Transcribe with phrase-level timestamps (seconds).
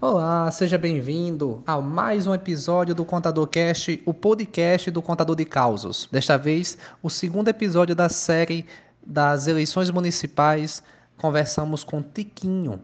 [0.00, 5.44] Olá, seja bem-vindo a mais um episódio do Contador Cast, o podcast do Contador de
[5.44, 6.08] Causos.
[6.12, 8.64] Desta vez, o segundo episódio da série
[9.04, 10.84] das eleições municipais.
[11.16, 12.80] Conversamos com Tiquinho.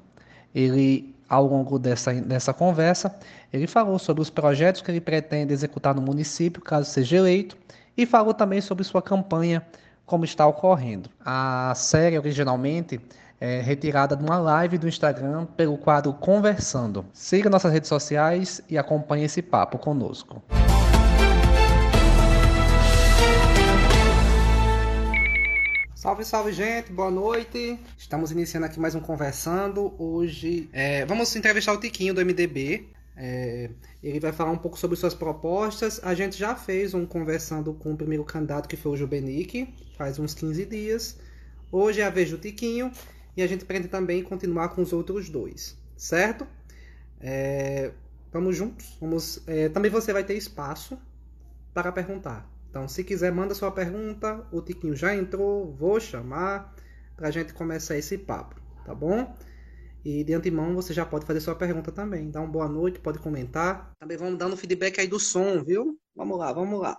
[0.53, 3.15] Ele, ao longo dessa, dessa conversa,
[3.53, 7.57] ele falou sobre os projetos que ele pretende executar no município, caso seja eleito,
[7.96, 9.65] e falou também sobre sua campanha,
[10.05, 11.09] como está ocorrendo.
[11.25, 13.01] A série, originalmente,
[13.41, 17.05] é, retirada de uma live do Instagram pelo quadro Conversando.
[17.12, 20.43] Siga nossas redes sociais e acompanhe esse papo conosco.
[25.94, 26.93] Salve, salve, gente.
[26.93, 27.79] Boa noite.
[27.96, 29.94] Estamos iniciando aqui mais um Conversando.
[29.99, 32.91] Hoje é, vamos entrevistar o Tiquinho do MDB.
[33.16, 33.70] É,
[34.03, 36.00] ele vai falar um pouco sobre suas propostas.
[36.05, 40.19] A gente já fez um Conversando com o primeiro candidato, que foi o Jubenic, faz
[40.19, 41.19] uns 15 dias.
[41.72, 42.92] Hoje é a vez do Tiquinho
[43.36, 46.47] e a gente pretende também continuar com os outros dois, certo?
[47.20, 47.92] É,
[48.33, 48.97] vamos juntos.
[49.00, 50.98] Vamos, é, também você vai ter espaço
[51.72, 52.48] para perguntar.
[52.68, 54.46] Então, se quiser, manda sua pergunta.
[54.52, 56.74] O Tiquinho já entrou, vou chamar
[57.16, 59.34] para a gente começar esse papo, tá bom?
[60.04, 62.30] E de antemão você já pode fazer sua pergunta também.
[62.30, 63.92] Dá uma boa noite, pode comentar.
[63.98, 65.98] Também vamos dando feedback aí do som, viu?
[66.14, 66.98] Vamos lá, vamos lá.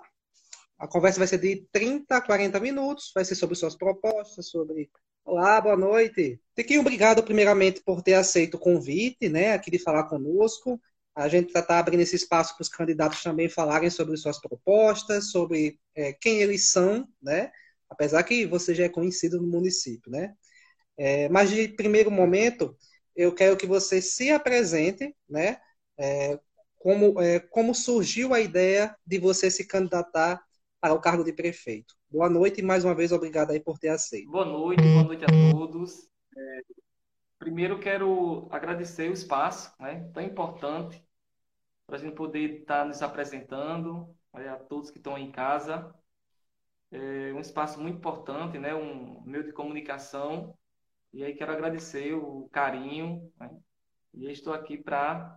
[0.79, 4.89] A conversa vai ser de 30 a 40 minutos, vai ser sobre suas propostas, sobre
[5.25, 6.39] Olá, boa noite.
[6.55, 10.79] Tiquinho, obrigado primeiramente por ter aceito o convite, né, aqui de falar conosco.
[11.15, 15.79] A gente está abrindo esse espaço para os candidatos também falarem sobre suas propostas, sobre
[15.95, 17.51] é, quem eles são, né?
[17.89, 20.35] Apesar que você já é conhecido no município, né?
[20.97, 22.77] É, mas de primeiro momento,
[23.15, 25.57] eu quero que você se apresente, né?
[25.97, 26.39] É,
[26.77, 30.39] como, é, como surgiu a ideia de você se candidatar
[30.85, 31.95] para o cargo de prefeito?
[32.11, 34.29] Boa noite e mais uma vez obrigado aí por ter aceito.
[34.29, 36.07] Boa noite, boa noite a todos.
[36.37, 36.61] É,
[37.39, 41.03] primeiro quero agradecer o espaço, né, tão importante
[41.87, 45.91] para a gente poder estar nos apresentando né, a todos que estão em casa.
[46.91, 50.55] É um espaço muito importante, né, um meio de comunicação.
[51.11, 53.33] E aí quero agradecer o carinho.
[53.39, 53.49] Né,
[54.13, 55.35] e estou aqui para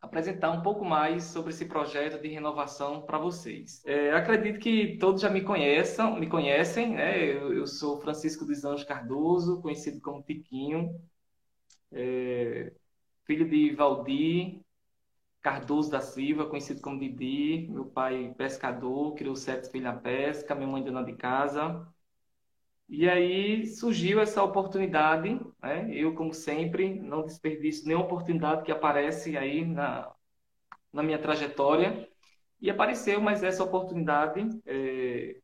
[0.00, 3.82] apresentar um pouco mais sobre esse projeto de renovação para vocês.
[3.84, 7.22] É, acredito que todos já me conheçam, me conhecem, né?
[7.22, 10.98] Eu, eu sou Francisco dos Anjos Cardoso, conhecido como Tiquinho,
[11.92, 12.72] é,
[13.24, 14.60] filho de Valdir
[15.42, 20.68] Cardoso da Silva, conhecido como Didi, meu pai pescador, criou sete filhos na pesca, minha
[20.68, 21.86] mãe dona de casa.
[22.92, 25.88] E aí surgiu essa oportunidade, né?
[25.94, 30.12] Eu, como sempre, não desperdiço nenhuma oportunidade que aparece aí na,
[30.92, 32.08] na minha trajetória.
[32.60, 35.36] E apareceu mais essa oportunidade, é...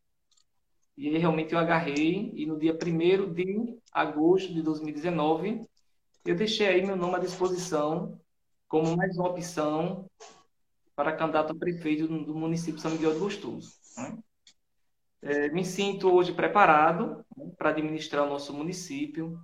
[0.96, 5.64] e realmente eu agarrei, e no dia 1 de agosto de 2019,
[6.24, 8.20] eu deixei aí meu nome à disposição
[8.66, 10.10] como mais uma opção
[10.96, 13.70] para candidato a prefeito do município de São Miguel do Gostoso.
[13.96, 14.18] Né?
[15.22, 19.40] É, me sinto hoje preparado né, para administrar o nosso município.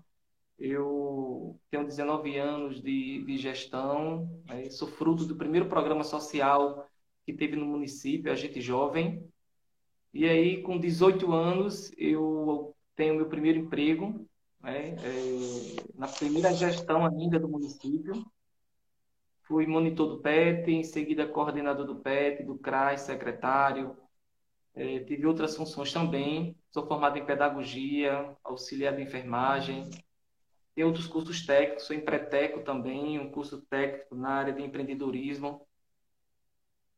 [0.58, 6.86] Eu tenho 19 anos de, de gestão, né, sou fruto do primeiro programa social
[7.24, 9.26] que teve no município, a Gente Jovem.
[10.12, 14.28] E aí, com 18 anos, eu tenho meu primeiro emprego,
[14.60, 18.24] né, é, na primeira gestão ainda do município.
[19.42, 23.96] Fui monitor do PET, em seguida coordenador do PET, do CRAS, secretário,
[24.74, 26.56] é, tive outras funções também.
[26.70, 29.90] Sou formado em pedagogia, auxiliar de enfermagem.
[30.74, 35.66] Tenho outros cursos técnicos, sou empreteco também, um curso técnico na área de empreendedorismo.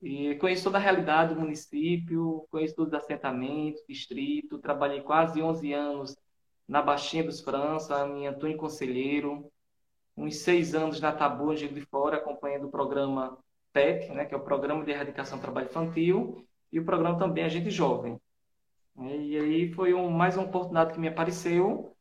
[0.00, 4.58] E conheço toda a realidade do município, conheço todos os assentamentos, distrito.
[4.58, 6.16] Trabalhei quase 11 anos
[6.68, 9.50] na Baixinha dos França, em Antônio Conselheiro.
[10.16, 13.36] Uns seis anos na Tabu, em de Fora, acompanhando o programa
[13.72, 17.44] PET, né, que é o Programa de Erradicação do Trabalho Infantil e o programa também
[17.44, 18.20] Agente Jovem.
[18.98, 21.96] E aí foi um, mais uma oportunidade que me apareceu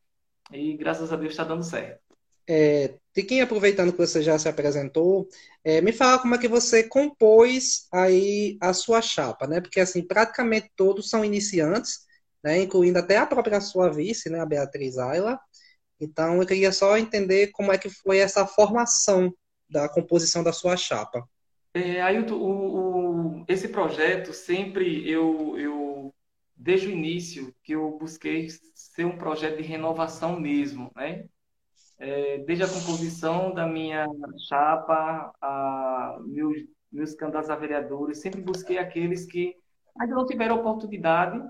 [0.52, 2.02] e graças a Deus está dando certo.
[2.46, 5.28] É, Tiquinho, aproveitando que você já se apresentou,
[5.62, 9.60] é, me fala como é que você compôs aí a sua chapa, né?
[9.60, 12.00] Porque assim, praticamente todos são iniciantes,
[12.42, 12.60] né?
[12.60, 14.40] Incluindo até a própria sua vice, né?
[14.40, 15.38] A Beatriz Ayla.
[16.00, 19.32] Então, eu queria só entender como é que foi essa formação
[19.70, 21.24] da composição da sua chapa.
[21.76, 23.03] É, aí o, o,
[23.48, 26.14] esse projeto sempre eu, eu
[26.56, 31.26] desde o início que eu busquei ser um projeto de renovação mesmo, né?
[31.98, 34.06] É, desde a composição da minha
[34.48, 36.56] chapa, a meus,
[36.90, 39.54] meus candidatos a vereadores, sempre busquei aqueles que
[39.98, 41.40] ainda não tiveram oportunidade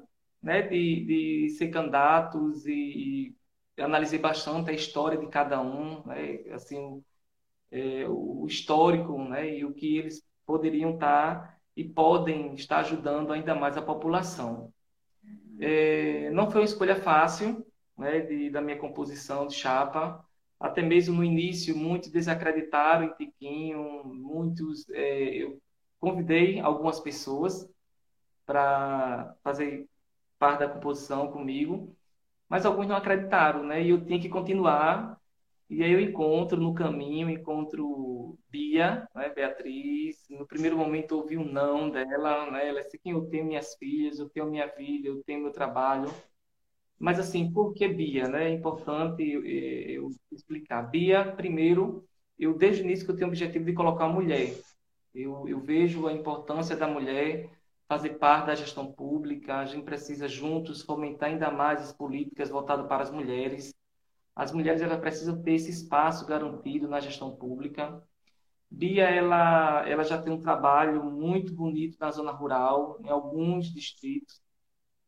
[0.43, 3.35] né, de, de ser candidatos e,
[3.77, 6.45] e analisei bastante a história de cada um, né?
[6.53, 7.03] assim,
[7.71, 13.55] é, o histórico né, e o que eles poderiam estar e podem estar ajudando ainda
[13.55, 14.73] mais a população.
[15.59, 17.67] É, não foi uma escolha fácil
[17.97, 20.25] né, de, da minha composição de chapa,
[20.59, 24.89] até mesmo no início, muitos desacreditaram em Tiquinho, muitos.
[24.91, 25.61] É, eu
[26.01, 27.69] convidei algumas pessoas
[28.47, 29.89] para fazer
[30.39, 31.97] parte da composição comigo,
[32.49, 33.83] mas alguns não acreditaram, né?
[33.83, 35.21] E eu tinha que continuar.
[35.71, 40.25] E aí eu encontro no caminho, encontro Bia, né, Beatriz.
[40.29, 42.69] No primeiro momento ouvi um não dela, né?
[42.69, 46.11] Ela disse que eu tenho minhas filhas, eu tenho minha vida, eu tenho meu trabalho.
[46.99, 48.51] Mas assim, por que Bia, né?
[48.51, 50.83] É importante eu, eu explicar.
[50.83, 52.05] Bia, primeiro,
[52.39, 54.55] eu desde o início que eu tenho o objetivo de colocar a mulher.
[55.15, 57.49] Eu, eu vejo a importância da mulher
[57.87, 62.87] fazer parte da gestão pública, a gente precisa juntos fomentar ainda mais as políticas voltadas
[62.87, 63.75] para as mulheres.
[64.35, 68.03] As mulheres elas precisam ter esse espaço garantido na gestão pública.
[68.71, 74.43] Bia ela, ela já tem um trabalho muito bonito na zona rural, em alguns distritos.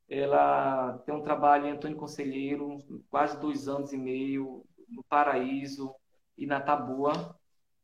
[0.08, 2.78] Ela tem um trabalho em Antônio Conselheiro,
[3.10, 5.92] quase dois anos e meio, no Paraíso
[6.38, 7.36] e na Tabua.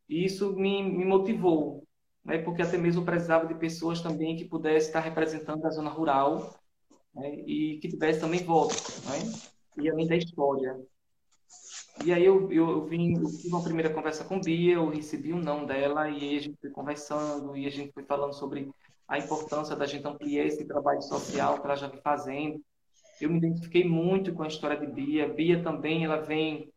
[0.07, 1.83] E isso me, me motivou
[2.23, 6.55] né, porque até mesmo precisava de pessoas também que pudessem estar representando a zona rural
[7.13, 9.19] né, e que tivesse também voz, né,
[9.77, 10.79] e além da história.
[12.01, 15.31] E aí eu, eu, eu vim, eu tive uma primeira conversa com Bia, eu recebi
[15.31, 18.71] um não dela, e aí a gente foi conversando, e a gente foi falando sobre
[19.07, 22.61] a importância da gente ampliar esse trabalho social que ela já vem fazendo.
[23.21, 25.29] Eu me identifiquei muito com a história de Bia.
[25.29, 26.73] Bia também, ela vem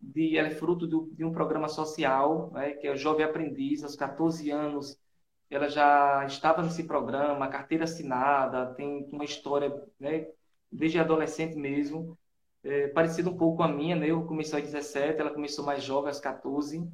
[0.00, 3.96] de, ela é fruto de um programa social, né, que é o Jovem Aprendiz, aos
[3.96, 4.98] 14 anos,
[5.50, 10.26] ela já estava nesse programa, carteira assinada, tem uma história, né,
[10.70, 12.18] desde adolescente mesmo,
[12.64, 15.82] é, parecida um pouco com a minha, né, eu comecei aos 17, ela começou mais
[15.84, 16.88] jovem, aos 14,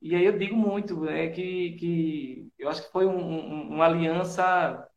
[0.00, 3.86] e aí eu digo muito, é que, que eu acho que foi um, um, uma
[3.86, 4.88] aliança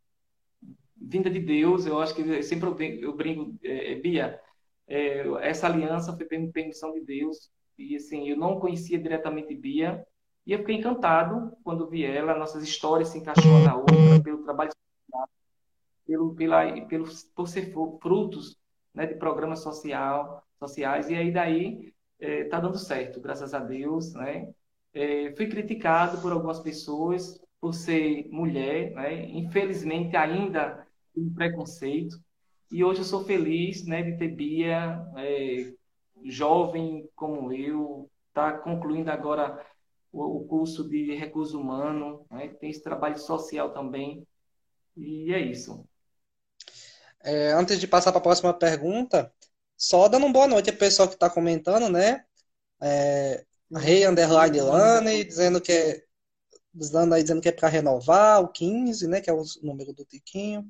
[0.95, 4.39] vinda de Deus, eu acho que sempre eu, eu brinco, é, Bia,
[4.87, 7.51] é, essa aliança foi permissão de Deus.
[7.77, 10.05] E assim, eu não conhecia diretamente Bia.
[10.45, 14.71] E eu fiquei encantado quando vi ela, nossas histórias se encaixou na outra, pelo trabalho
[16.05, 17.05] pelo, pela, pelo,
[17.35, 18.57] por ser frutos
[18.97, 21.07] né, de programas social, sociais.
[21.07, 24.11] E aí daí está é, tá dando certo, graças a Deus.
[24.13, 24.51] Né?
[24.91, 29.29] É, fui criticado por algumas pessoas por ser mulher, né?
[29.29, 32.17] infelizmente ainda tem preconceito.
[32.71, 35.71] E hoje eu sou feliz né, de ter Bia, é,
[36.25, 39.63] jovem como eu, está concluindo agora
[40.11, 44.27] o, o, curso de recurso humano, né, tem esse trabalho social também.
[44.95, 45.87] E é isso.
[47.23, 49.31] É, antes de passar para a próxima pergunta,
[49.77, 52.25] só dando uma boa noite ao pessoal que está comentando, né?
[52.81, 56.03] É, Rei Underline Lane, dizendo que é,
[56.73, 59.21] dizendo aí, dizendo que é para renovar o 15, né?
[59.21, 60.65] Que é o número do Tiquinho.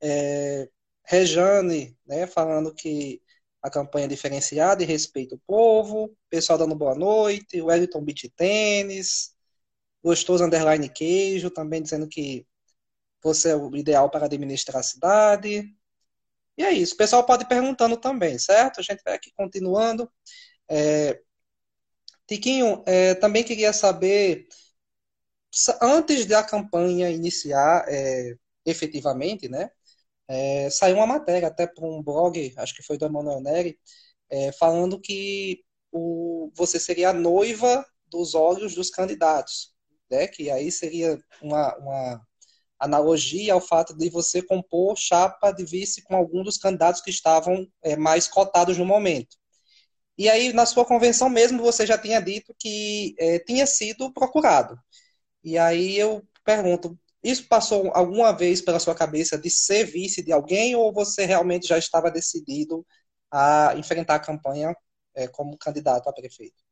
[0.00, 0.68] É,
[1.04, 3.20] Rejane, né, falando que
[3.62, 9.34] a campanha é diferenciada e respeita o povo, pessoal dando boa noite, Wellington Beach Tênis,
[10.02, 12.46] Gostoso Underline Queijo, também dizendo que
[13.22, 15.64] você é o ideal para administrar a cidade.
[16.56, 16.94] E é isso.
[16.94, 18.80] O pessoal pode ir perguntando também, certo?
[18.80, 20.10] A gente vai aqui continuando.
[20.68, 21.20] É...
[22.26, 24.46] Tiquinho, é, também queria saber,
[25.80, 28.34] antes da campanha iniciar é,
[28.64, 29.70] efetivamente, né?
[30.28, 33.78] é, saiu uma matéria até para um blog, acho que foi do Emanuel Neri,
[34.30, 35.62] é, falando que
[35.92, 39.74] o, você seria a noiva dos olhos dos candidatos,
[40.10, 40.26] né?
[40.28, 42.26] que aí seria uma, uma
[42.82, 47.66] analogia ao fato de você compor chapa de vice com algum dos candidatos que estavam
[47.80, 49.36] é, mais cotados no momento.
[50.18, 54.76] E aí, na sua convenção mesmo, você já tinha dito que é, tinha sido procurado.
[55.44, 60.32] E aí eu pergunto, isso passou alguma vez pela sua cabeça de ser vice de
[60.32, 62.84] alguém ou você realmente já estava decidido
[63.30, 64.74] a enfrentar a campanha
[65.14, 66.62] é, como candidato a prefeito?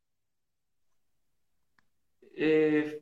[2.37, 3.00] É,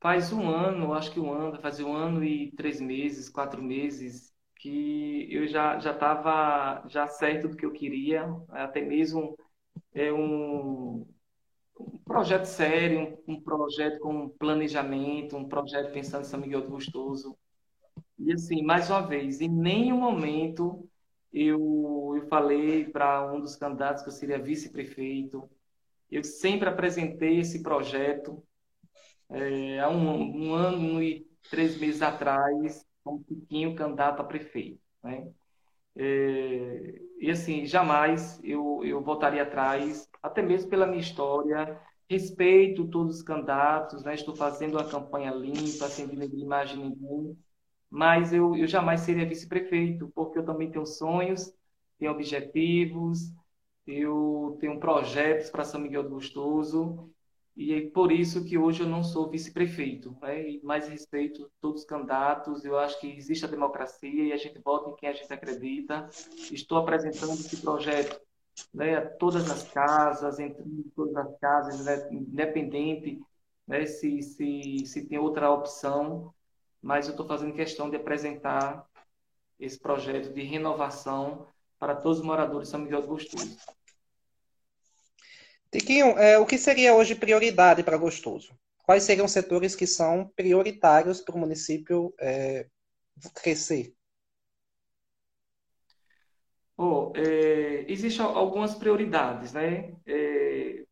[0.00, 4.32] faz um ano, acho que um ano, faz um ano e três meses, quatro meses,
[4.56, 9.36] que eu já já estava já certo do que eu queria, até mesmo
[9.94, 11.06] é um
[11.80, 16.70] um projeto sério, um, um, projeto com planejamento, um projeto pensando em São Miguel do
[16.70, 17.36] Gostoso.
[18.18, 20.88] E assim, mais uma vez, em nenhum momento
[21.32, 25.48] eu, eu falei para um dos candidatos que eu seria vice-prefeito.
[26.10, 28.42] Eu sempre apresentei esse projeto
[29.30, 34.80] é, há um, um, ano e três meses atrás, como pequeno candidato a prefeito.
[35.02, 35.30] Né?
[35.96, 43.16] É, e assim, jamais eu, eu voltaria atrás, até mesmo pela minha história, respeito todos
[43.16, 44.14] os candidatos, né?
[44.14, 47.36] estou fazendo uma campanha limpa, sem denegrir imagem ninguém,
[47.90, 51.52] mas eu, eu jamais seria vice-prefeito, porque eu também tenho sonhos,
[51.98, 53.32] tenho objetivos,
[53.86, 57.10] eu tenho projetos para São Miguel do Gostoso,
[57.58, 60.48] e é por isso que hoje eu não sou vice-prefeito, né?
[60.48, 64.60] E mais respeito todos os candidatos, eu acho que existe a democracia e a gente
[64.60, 66.08] vota em quem a gente acredita.
[66.52, 68.20] Estou apresentando esse projeto
[68.72, 70.62] né, todas as casas, entre
[70.94, 73.20] todas as casas, né, independente
[73.66, 76.32] né, se, se, se tem outra opção,
[76.80, 78.86] mas eu estou fazendo questão de apresentar
[79.58, 81.44] esse projeto de renovação
[81.76, 83.56] para todos os moradores de São Miguel do Gostoso.
[85.70, 88.58] Tiquinho, é, o que seria hoje prioridade para Gostoso?
[88.84, 92.66] Quais seriam os setores que são prioritários para o município é,
[93.34, 93.94] crescer?
[96.76, 99.92] Oh, é, Existem algumas prioridades, né?
[100.06, 100.84] É,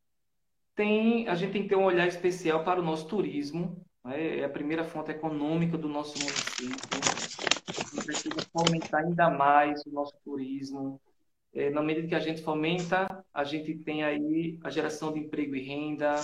[0.75, 4.40] tem, a gente tem que ter um olhar especial para o nosso turismo, né?
[4.40, 6.76] é a primeira fonte econômica do nosso município.
[7.68, 11.00] A gente precisa fomentar ainda mais o nosso turismo.
[11.57, 15.57] É, na medida que a gente fomenta, a gente tem aí a geração de emprego
[15.57, 16.17] e renda,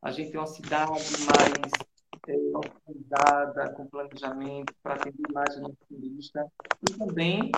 [0.00, 1.72] a gente tem uma cidade mais
[2.28, 6.46] é, organizada, com planejamento, para atender mais o nosso turista.
[6.88, 7.50] E também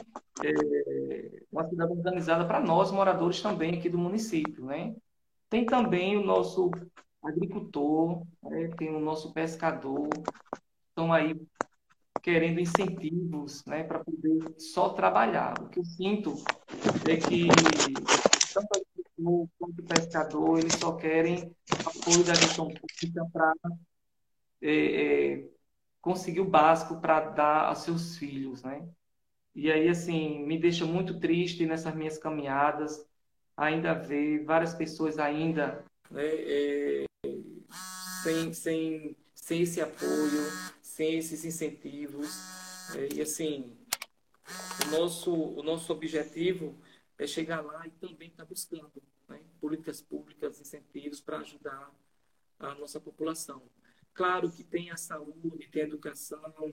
[0.43, 4.65] é, uma cidade organizada para nós, moradores também aqui do município.
[4.65, 4.97] Né?
[5.51, 6.71] Tem também o nosso
[7.23, 8.69] agricultor, né?
[8.79, 10.09] tem o nosso pescador,
[10.89, 11.39] estão aí
[12.23, 15.55] querendo incentivos né, para poder só trabalhar.
[15.61, 16.35] O que eu sinto
[17.09, 17.49] é que
[18.53, 18.91] tanto
[19.23, 23.53] o quanto pescador, eles só querem apoio da gestão pública para
[24.63, 25.49] é, é,
[26.01, 28.87] conseguir o básico para dar aos seus filhos, né?
[29.55, 33.05] E aí, assim, me deixa muito triste nessas minhas caminhadas
[33.57, 37.05] ainda ver várias pessoas ainda né, é,
[38.23, 40.41] sem, sem, sem esse apoio,
[41.01, 42.29] sem esses incentivos.
[42.95, 43.75] É, e, assim,
[44.85, 46.77] o nosso, o nosso objetivo
[47.19, 51.91] é chegar lá e também estar tá buscando né, políticas públicas, incentivos para ajudar
[52.59, 53.63] a nossa população.
[54.13, 56.71] Claro que tem a saúde, tem a educação.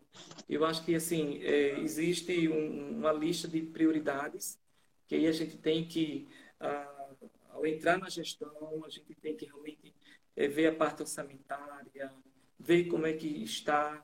[0.50, 4.60] Eu acho que assim é, existe um, uma lista de prioridades
[5.08, 6.28] que aí a gente tem que,
[6.60, 7.14] ah,
[7.52, 9.96] ao entrar na gestão, a gente tem que realmente
[10.36, 12.14] é, ver a parte orçamentária,
[12.60, 14.04] ver como é que está,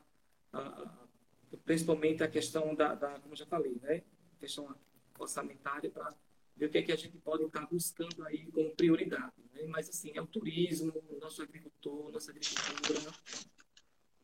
[1.66, 4.02] principalmente a questão da, da, como já falei, né,
[4.38, 4.74] a questão
[5.20, 6.14] orçamentária para
[6.56, 9.34] ver o que é que a gente pode estar buscando aí como prioridade.
[9.54, 9.64] Né?
[9.68, 13.00] Mas, assim, é o turismo, o nosso agricultor, nossa agricultura.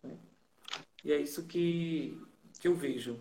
[0.03, 0.17] Né?
[1.03, 2.19] E é isso que,
[2.59, 3.19] que eu vejo.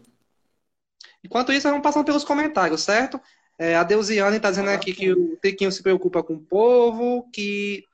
[1.22, 3.20] Enquanto isso, vamos passando pelos comentários, certo?
[3.58, 7.84] É, a Deusiane está dizendo aqui que o Tequinho se preocupa com o povo, que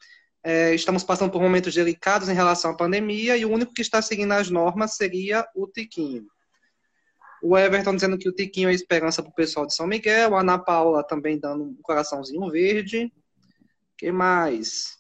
[0.44, 4.02] é, estamos passando por momentos delicados em relação à pandemia e o único que está
[4.02, 6.26] seguindo as normas seria o Tiquinho.
[7.42, 10.36] O Everton dizendo que o Tiquinho é esperança para o pessoal de São Miguel.
[10.36, 13.10] A Ana Paula também dando um coraçãozinho verde.
[13.96, 14.98] que mais?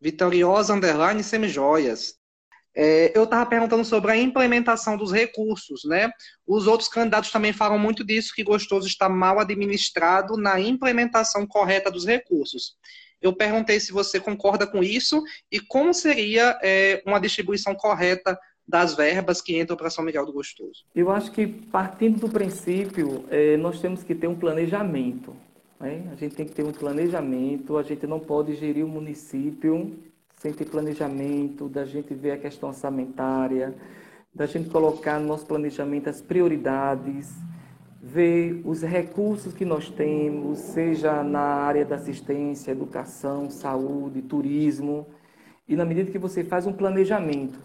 [0.00, 2.16] Vitoriosa Underline Semijoias.
[2.76, 6.10] É, eu estava perguntando sobre a implementação dos recursos, né?
[6.44, 11.92] Os outros candidatos também falam muito disso, que Gostoso está mal administrado na implementação correta
[11.92, 12.76] dos recursos.
[13.24, 18.38] Eu perguntei se você concorda com isso e como seria é, uma distribuição correta
[18.68, 20.84] das verbas que entram para São Miguel do Gostoso?
[20.94, 25.34] Eu acho que, partindo do princípio, é, nós temos que ter um planejamento.
[25.80, 26.06] Né?
[26.12, 29.98] A gente tem que ter um planejamento, a gente não pode gerir o município
[30.36, 33.74] sem ter planejamento, da gente ver a questão orçamentária,
[34.34, 37.32] da gente colocar no nosso planejamento as prioridades,
[38.14, 45.04] ver os recursos que nós temos, seja na área da assistência, educação, saúde, turismo.
[45.66, 47.58] E na medida que você faz um planejamento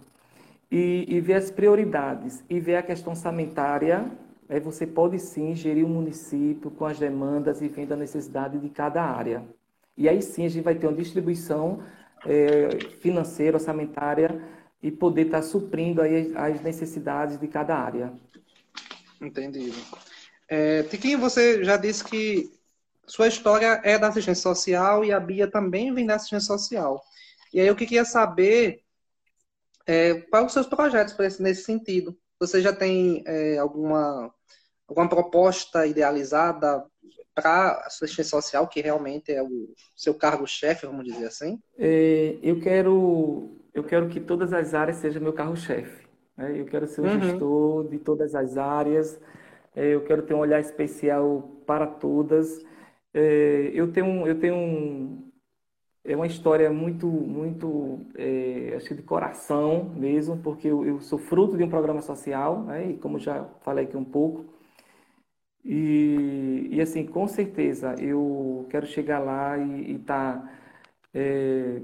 [0.71, 4.09] e, e ver as prioridades e ver a questão sanitária,
[4.49, 8.69] é, você pode sim gerir o município com as demandas e vendo a necessidade de
[8.69, 9.43] cada área.
[9.95, 11.79] E aí sim a gente vai ter uma distribuição
[12.25, 12.69] é,
[13.01, 14.41] financeira, orçamentária
[14.81, 18.11] e poder estar suprindo aí as necessidades de cada área.
[19.21, 19.75] Entendido.
[20.49, 22.51] É, Tiquinho, você já disse que
[23.05, 27.01] sua história é da assistência social e a Bia também vem da assistência social.
[27.53, 28.81] E aí eu queria saber
[29.85, 32.17] é, quais os seus projetos esse, nesse sentido?
[32.39, 34.33] Você já tem é, alguma,
[34.87, 36.85] alguma proposta idealizada
[37.33, 41.59] para assistência social, que realmente é o seu cargo-chefe, vamos dizer assim?
[41.77, 46.07] É, eu, quero, eu quero que todas as áreas sejam meu carro-chefe.
[46.37, 46.59] Né?
[46.59, 47.21] Eu quero ser o uhum.
[47.21, 49.19] gestor de todas as áreas.
[49.79, 52.65] É, eu quero ter um olhar especial para todas.
[53.13, 55.31] É, eu tenho, eu tenho um,
[56.03, 61.17] é uma história muito, muito, é, acho que de coração mesmo, porque eu, eu, sou
[61.17, 62.91] fruto de um programa social, né?
[62.91, 64.53] E como já falei aqui um pouco,
[65.63, 70.51] e, e assim, com certeza, eu quero chegar lá e estar tá,
[71.13, 71.81] é,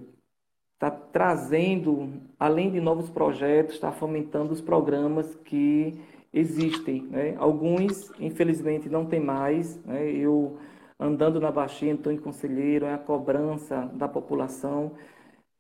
[0.79, 5.99] tá trazendo, além de novos projetos, está fomentando os programas que
[6.35, 7.03] existem.
[7.03, 7.35] Né?
[7.37, 9.81] Alguns, infelizmente, não tem mais.
[9.85, 10.11] Né?
[10.11, 10.59] Eu
[10.99, 14.91] andando na Baixinha, Antônio Conselheiro, é a cobrança da população.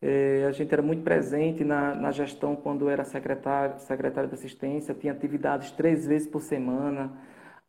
[0.01, 4.93] É, a gente era muito presente na, na gestão quando era secretário, secretário de assistência,
[4.93, 7.11] tinha atividades três vezes por semana,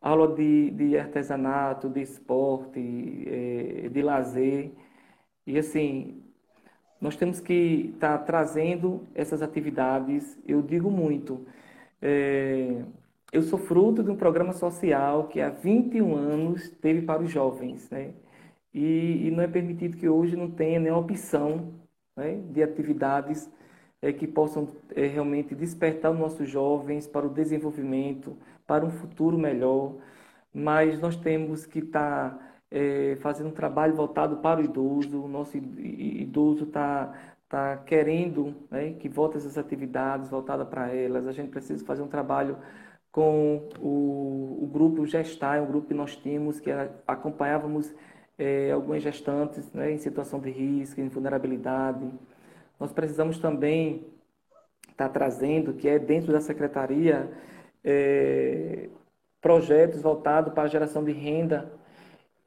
[0.01, 2.79] aula de, de artesanato, de esporte,
[3.27, 4.71] é, de lazer.
[5.47, 6.21] E assim,
[7.01, 11.45] nós temos que estar tá trazendo essas atividades, eu digo muito.
[12.01, 12.83] É,
[13.31, 17.89] eu sou fruto de um programa social que há 21 anos teve para os jovens,
[17.89, 18.13] né?
[18.73, 21.73] E, e não é permitido que hoje não tenha nenhuma opção
[22.15, 23.49] né, de atividades
[24.01, 29.37] é, que possam é, realmente despertar os nossos jovens para o desenvolvimento, para um futuro
[29.37, 29.95] melhor.
[30.53, 32.39] Mas nós temos que estar tá,
[32.71, 35.23] é, fazendo um trabalho voltado para o idoso.
[35.23, 37.13] O nosso idoso está
[37.49, 41.27] tá querendo né, que volte essas atividades voltadas para elas.
[41.27, 42.57] A gente precisa fazer um trabalho
[43.11, 46.69] com o, o grupo Gestar, um grupo que nós tínhamos, que
[47.07, 47.93] acompanhávamos
[48.37, 52.07] é, algumas gestantes né, em situação de risco, em vulnerabilidade.
[52.79, 54.05] Nós precisamos também
[54.89, 57.31] estar tá trazendo, que é dentro da secretaria,
[57.83, 58.89] é,
[59.41, 61.71] projetos voltados para a geração de renda,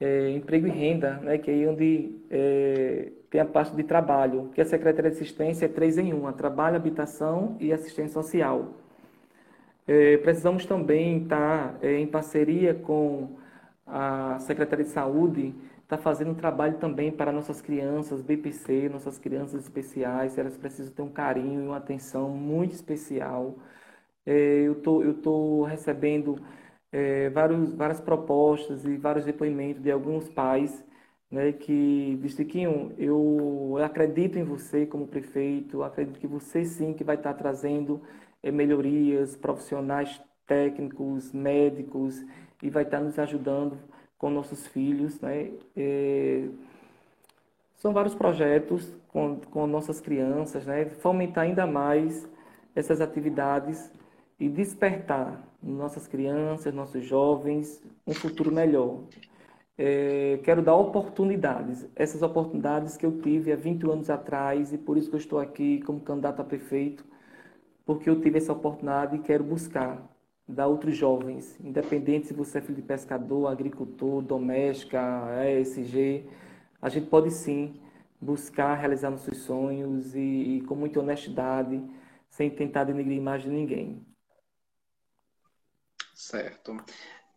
[0.00, 4.50] é, emprego e renda, né, que é aí onde é, tem a parte de trabalho,
[4.54, 8.74] que a Secretaria de Assistência é três em uma, trabalho, habitação e assistência social.
[9.86, 13.36] É, precisamos também estar é, em parceria com
[13.86, 19.18] a Secretaria de Saúde, estar tá fazendo um trabalho também para nossas crianças BPC, nossas
[19.18, 23.56] crianças especiais, elas precisam ter um carinho e uma atenção muito especial.
[24.24, 26.40] É, eu tô, estou recebendo
[26.92, 30.84] é, vários, várias propostas e vários depoimentos de alguns pais
[31.30, 37.16] né, que Distriquinho, eu acredito em você como prefeito, acredito que você sim que vai
[37.16, 38.02] estar trazendo
[38.42, 42.24] é, melhorias, profissionais técnicos, médicos,
[42.62, 43.78] e vai estar nos ajudando
[44.18, 45.20] com nossos filhos.
[45.20, 45.52] Né?
[45.76, 46.48] É,
[47.76, 50.86] são vários projetos com, com nossas crianças, né?
[50.86, 52.28] fomentar ainda mais
[52.74, 53.92] essas atividades
[54.40, 59.02] e despertar nossas crianças, nossos jovens, um futuro melhor.
[59.76, 64.96] É, quero dar oportunidades, essas oportunidades que eu tive há 20 anos atrás e por
[64.96, 67.04] isso que eu estou aqui como candidato a prefeito,
[67.84, 70.02] porque eu tive essa oportunidade e quero buscar
[70.48, 75.00] dar outros jovens, independente se você é filho de pescador, agricultor, doméstica,
[75.60, 76.26] ESG,
[76.82, 77.74] a gente pode sim
[78.20, 80.18] buscar realizar nossos sonhos e,
[80.58, 81.80] e com muita honestidade,
[82.28, 84.09] sem tentar denegrir a imagem de ninguém.
[86.20, 86.76] Certo.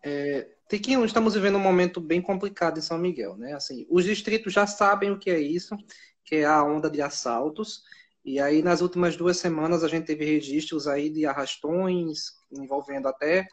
[0.04, 3.54] É, Tiquinho, estamos vivendo um momento bem complicado em São Miguel, né?
[3.54, 5.78] Assim, os distritos já sabem o que é isso,
[6.26, 7.84] que é a onda de assaltos,
[8.26, 13.48] e aí, nas últimas duas semanas, a gente teve registros aí de arrastões, envolvendo até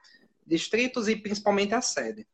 [0.45, 2.27] distritos e principalmente a sede.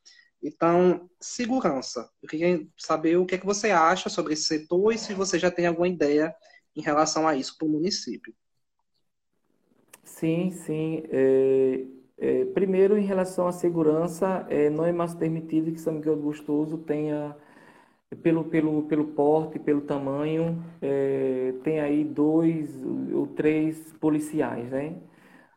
[0.43, 2.11] Então, segurança.
[2.23, 5.39] Eu queria saber o que, é que você acha sobre esse setor e se você
[5.39, 6.35] já tem alguma ideia
[6.75, 8.35] em relação a isso para o município.
[10.03, 11.03] Sim, sim.
[11.11, 11.85] É,
[12.19, 16.23] é, primeiro, em relação à segurança, é, não é mais permitido que São Miguel do
[16.23, 17.37] Gostoso tenha
[18.23, 22.71] pelo, pelo, pelo porte, pelo tamanho, é, tem aí dois
[23.13, 24.95] ou três policiais, né?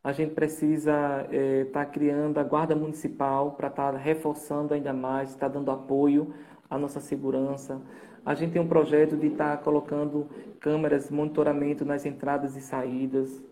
[0.03, 4.93] A gente precisa estar é, tá criando a guarda municipal para estar tá reforçando ainda
[4.93, 6.33] mais, estar tá dando apoio
[6.69, 7.81] à nossa segurança.
[8.25, 10.27] A gente tem um projeto de estar tá colocando
[10.59, 13.43] câmeras, monitoramento nas entradas e saídas.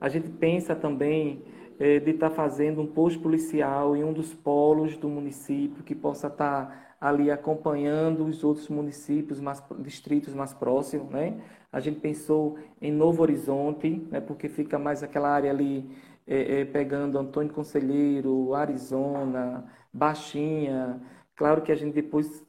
[0.00, 1.42] A gente pensa também
[1.78, 5.94] é, de estar tá fazendo um posto policial em um dos polos do município que
[5.94, 11.40] possa estar tá ali acompanhando os outros municípios, mais, distritos mais próximos, né?
[11.72, 14.20] A gente pensou em Novo Horizonte, né?
[14.20, 15.90] Porque fica mais aquela área ali
[16.26, 21.00] é, é, pegando Antônio Conselheiro, Arizona, Baixinha.
[21.34, 22.44] Claro que a gente depois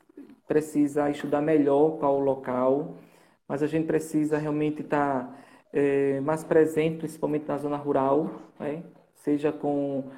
[0.48, 2.98] precisa estudar melhor qual o local,
[3.48, 5.36] mas a gente precisa realmente estar tá,
[5.74, 8.84] é, mais presente, principalmente na zona rural, né?
[9.24, 10.10] Seja com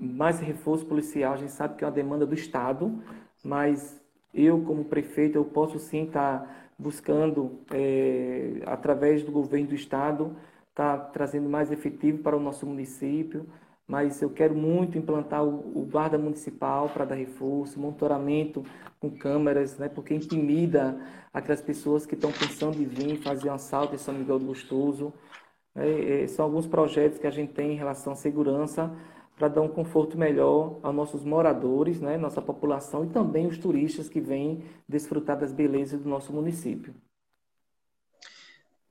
[0.00, 1.34] mais reforço policial.
[1.34, 2.92] A gente sabe que é uma demanda do Estado,
[3.44, 4.00] mas
[4.32, 10.36] eu, como prefeito, eu posso sim estar buscando, é, através do governo do estado,
[10.70, 13.46] estar trazendo mais efetivo para o nosso município,
[13.86, 18.62] mas eu quero muito implantar o, o guarda municipal para dar reforço, monitoramento
[19.00, 21.00] com câmeras, né, porque intimida
[21.32, 25.12] aquelas pessoas que estão pensando em vir fazer um assalto em São Miguel do Gostoso.
[25.78, 28.90] É, é, são alguns projetos que a gente tem em relação à segurança
[29.36, 34.08] para dar um conforto melhor aos nossos moradores, né, nossa população e também os turistas
[34.08, 36.92] que vêm desfrutar das belezas do nosso município.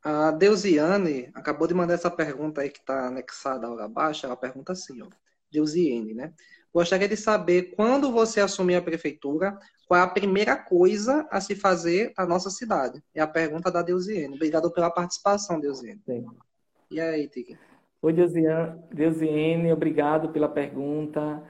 [0.02, 4.26] A Deusiane acabou de mandar essa pergunta aí que está anexada lá abaixo.
[4.26, 5.08] Ela pergunta assim, ó.
[5.52, 6.34] Deusiane, né?
[6.74, 11.56] Gostaria de saber quando você assumir a prefeitura, qual é a primeira coisa a se
[11.56, 13.04] fazer na nossa cidade?
[13.14, 14.36] É a pergunta da Deusiane.
[14.36, 16.02] Obrigado pela participação, Deusiane.
[16.06, 16.26] Sim.
[16.90, 17.58] E aí, Tiki?
[18.02, 21.44] Oi, Deusiane, obrigado pela pergunta.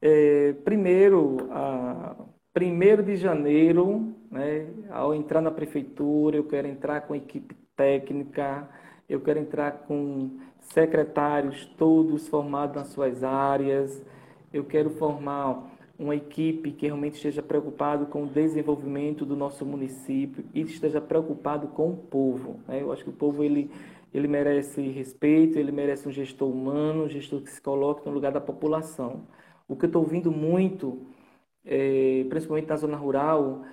[0.00, 2.16] É, primeiro, a,
[2.52, 8.68] primeiro de janeiro, né, ao entrar na prefeitura, eu quero entrar com equipe técnica,
[9.08, 14.04] eu quero entrar com secretários todos formados nas suas áreas,
[14.52, 20.44] eu quero formar uma equipe que realmente esteja preocupado com o desenvolvimento do nosso município
[20.52, 22.60] e esteja preocupado com o povo.
[22.66, 22.82] Né?
[22.82, 23.70] Eu acho que o povo ele,
[24.12, 28.32] ele merece respeito, ele merece um gestor humano, um gestor que se coloque no lugar
[28.32, 29.26] da população.
[29.68, 31.06] O que eu estou ouvindo muito,
[31.64, 33.64] é, principalmente na zona rural,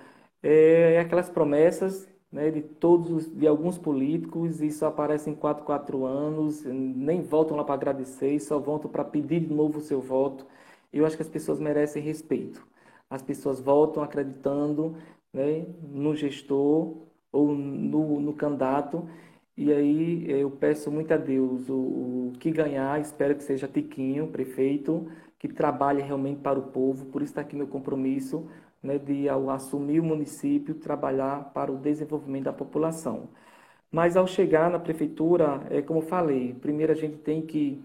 [0.42, 6.64] é aquelas promessas né, de todos, de alguns políticos e só aparecem quatro, quatro anos,
[6.64, 10.46] nem voltam lá para agradecer, só voltam para pedir de novo o seu voto.
[10.92, 12.66] Eu acho que as pessoas merecem respeito.
[13.08, 14.96] As pessoas voltam acreditando
[15.32, 16.96] né, no gestor
[17.32, 19.08] ou no, no candidato
[19.56, 24.28] e aí eu peço muito a Deus o, o, que ganhar, espero que seja Tiquinho,
[24.28, 27.06] prefeito, que trabalhe realmente para o povo.
[27.06, 28.48] Por isso está aqui meu compromisso
[28.82, 33.28] né, de, ao assumir o município, trabalhar para o desenvolvimento da população.
[33.90, 37.82] Mas ao chegar na prefeitura, é como falei, primeiro a gente tem que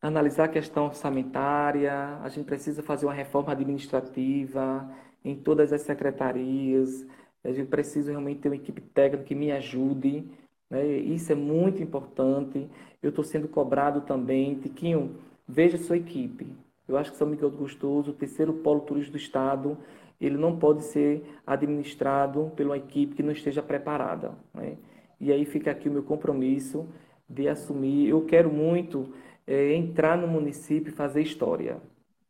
[0.00, 4.90] analisar a questão orçamentária, a gente precisa fazer uma reforma administrativa
[5.24, 7.06] em todas as secretarias,
[7.42, 10.30] a gente precisa realmente ter uma equipe técnica que me ajude,
[10.74, 10.86] né?
[10.86, 12.68] isso é muito importante.
[13.02, 16.46] Eu estou sendo cobrado também, Tiquinho, veja sua equipe,
[16.86, 19.78] eu acho que São Miguel do Gostoso, o terceiro polo turístico do estado,
[20.20, 24.32] ele não pode ser administrado por uma equipe que não esteja preparada.
[24.52, 24.76] Né?
[25.20, 26.86] E aí fica aqui o meu compromisso
[27.28, 28.08] de assumir.
[28.08, 29.12] Eu quero muito
[29.46, 31.78] é, entrar no município e fazer história.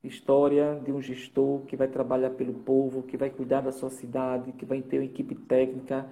[0.03, 4.53] História de um gestor que vai trabalhar pelo povo, que vai cuidar da sua cidade,
[4.53, 6.07] que vai ter uma equipe técnica.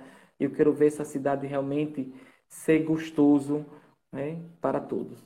[0.46, 2.12] Eu quero ver essa cidade realmente
[2.48, 3.64] ser gostoso
[4.12, 5.18] né, para todos.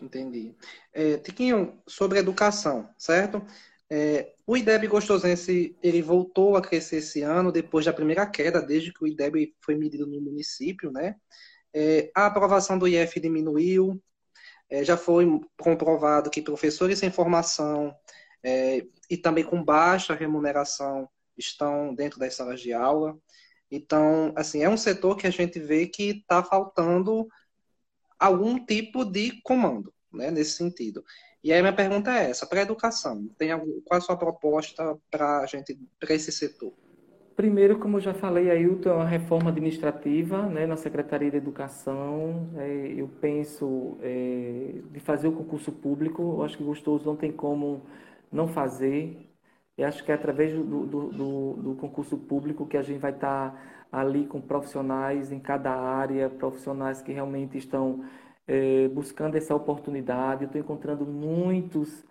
[0.00, 0.54] Entendi.
[0.92, 3.42] É, Tiquinho, sobre educação, certo?
[3.88, 8.92] É, o IDEB Gostosense, ele voltou a crescer esse ano, depois da primeira queda, desde
[8.92, 11.16] que o IDEB foi medido no município, né?
[11.74, 14.02] É, a aprovação do IF diminuiu,
[14.68, 15.26] é, já foi
[15.60, 17.94] comprovado que professores sem formação
[18.42, 23.16] é, e também com baixa remuneração estão dentro das salas de aula.
[23.72, 27.26] Então, assim, é um setor que a gente vê que está faltando
[28.18, 31.02] algum tipo de comando, né, nesse sentido.
[31.42, 34.96] E aí minha pergunta é essa, para a educação, tem algum, qual a sua proposta
[35.10, 36.72] para a gente, para esse setor?
[37.34, 42.50] Primeiro, como já falei, Ailton, é uma reforma administrativa né, na Secretaria de Educação.
[42.58, 46.22] É, eu penso é, de fazer o concurso público.
[46.22, 47.86] Eu acho que gostoso não tem como
[48.30, 49.31] não fazer.
[49.76, 53.12] Eu acho que é através do, do, do, do concurso público que a gente vai
[53.12, 58.04] estar ali com profissionais em cada área, profissionais que realmente estão
[58.46, 60.42] é, buscando essa oportunidade.
[60.42, 62.04] Eu estou encontrando muitos,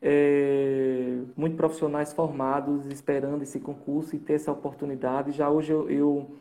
[0.00, 5.32] é, muitos profissionais formados esperando esse concurso e ter essa oportunidade.
[5.32, 6.36] Já hoje eu, eu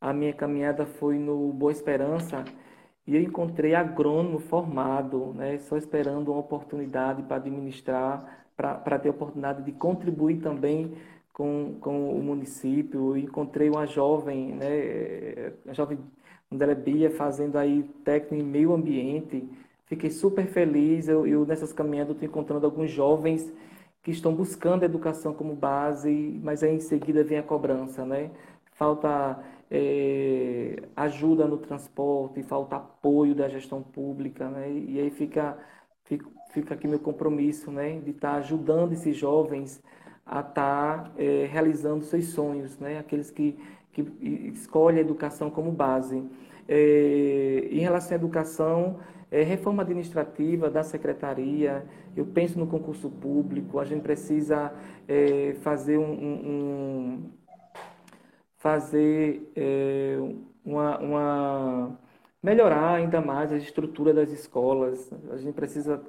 [0.00, 2.44] a minha caminhada foi no Boa Esperança
[3.06, 9.12] e eu encontrei agrônomo formado, né, só esperando uma oportunidade para administrar, para ter a
[9.12, 10.96] oportunidade de contribuir também
[11.32, 13.10] com, com o município.
[13.10, 15.98] Eu encontrei uma jovem, né, a jovem
[16.50, 19.48] André Bia fazendo aí técnico em meio ambiente.
[19.86, 21.08] Fiquei super feliz.
[21.08, 23.52] Eu, eu nessas caminhadas estou encontrando alguns jovens
[24.02, 28.30] que estão buscando a educação como base, mas aí em seguida vem a cobrança, né?
[28.74, 34.70] Falta é, ajuda no transporte, falta apoio da gestão pública, né?
[34.70, 35.58] E aí fica,
[36.56, 38.00] fica, aqui meu compromisso, né?
[38.00, 39.82] De estar tá ajudando esses jovens
[40.24, 42.98] a estar tá, é, realizando seus sonhos, né?
[42.98, 43.56] aqueles que,
[43.92, 44.02] que
[44.54, 46.24] escolhem a educação como base.
[46.66, 48.98] É, em relação à educação,
[49.30, 51.84] é, reforma administrativa da secretaria,
[52.16, 54.72] eu penso no concurso público, a gente precisa
[55.06, 57.30] é, fazer um, um
[58.56, 60.16] fazer é,
[60.64, 61.98] uma, uma
[62.46, 65.10] melhorar ainda mais a estrutura das escolas.
[65.30, 66.00] A gente precisa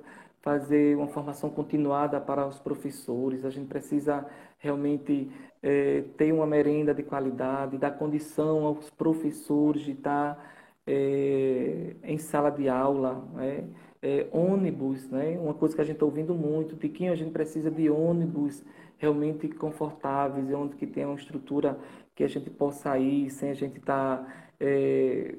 [0.47, 4.25] fazer uma formação continuada para os professores, a gente precisa
[4.60, 5.29] realmente
[5.62, 10.55] é, ter uma merenda de qualidade, dar condição aos professores de estar
[10.88, 13.65] é, em sala de aula, né?
[14.01, 15.38] é, ônibus, né?
[15.38, 18.63] uma coisa que a gente está ouvindo muito, Tiquinho, a gente precisa de ônibus
[18.97, 21.77] realmente confortáveis, onde que tenha uma estrutura
[22.15, 25.36] que a gente possa ir sem a gente estar tá, é,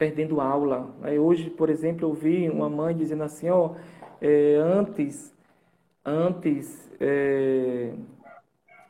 [0.00, 0.88] perdendo aula.
[1.20, 3.74] Hoje, por exemplo, eu vi uma mãe dizendo assim, ó,
[4.18, 5.36] é, antes,
[6.02, 7.92] antes, é,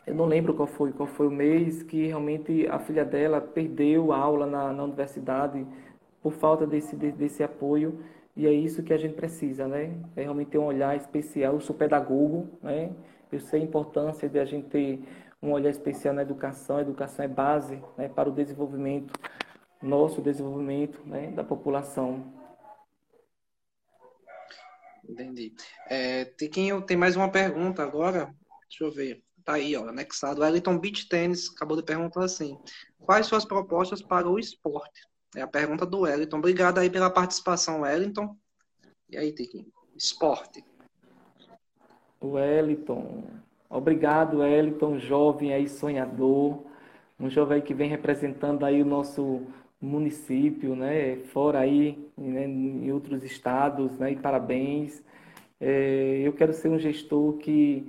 [0.07, 4.13] eu não lembro qual foi, qual foi o mês que realmente a filha dela perdeu
[4.13, 5.67] a aula na, na universidade
[6.23, 7.99] por falta desse, desse apoio.
[8.37, 9.93] E é isso que a gente precisa, né?
[10.15, 11.55] É realmente ter um olhar especial.
[11.55, 12.93] Eu sou pedagogo, né?
[13.33, 15.03] Eu sei a importância de a gente ter
[15.43, 16.77] um olhar especial na educação.
[16.77, 19.13] A educação é base né, para o desenvolvimento,
[19.83, 22.33] nosso desenvolvimento né, da população.
[25.09, 25.53] Entendi.
[25.89, 28.35] É, Tiquinho, tem mais uma pergunta agora.
[28.69, 29.23] Deixa eu ver.
[29.45, 30.43] Tá aí, ó, anexado.
[30.43, 32.59] Wellington Beach Tennis acabou de perguntar assim:
[33.01, 35.01] quais suas propostas para o esporte?
[35.35, 36.39] É a pergunta do Wellington.
[36.39, 38.37] Obrigado aí pela participação, Wellington.
[39.09, 39.73] E aí, Tiquinho?
[39.97, 40.65] Esporte.
[42.23, 43.25] Wellington.
[43.69, 46.65] Obrigado, Wellington, jovem aí sonhador.
[47.19, 49.47] Um jovem que vem representando aí o nosso
[49.81, 51.17] município, né?
[51.33, 52.47] Fora aí, né?
[52.47, 54.13] em outros estados, né?
[54.13, 55.03] E parabéns.
[55.61, 57.87] É, eu quero ser um gestor que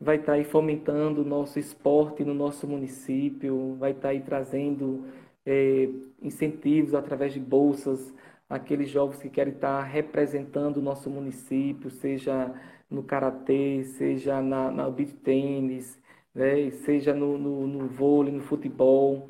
[0.00, 5.04] vai estar aí fomentando o nosso esporte no nosso município, vai estar aí trazendo
[5.44, 5.88] é,
[6.22, 8.12] incentivos através de bolsas
[8.50, 12.52] aqueles jovens que querem estar representando o nosso município, seja
[12.90, 15.96] no karatê, seja na, na beach tênis,
[16.34, 19.28] né, seja no, no, no vôlei, no futebol.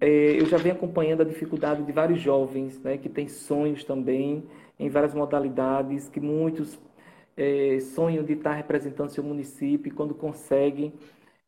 [0.00, 4.44] É, eu já venho acompanhando a dificuldade de vários jovens né, que têm sonhos também
[4.78, 6.78] em várias modalidades, que muitos
[7.36, 10.92] é, sonham de estar representando seu município e quando conseguem,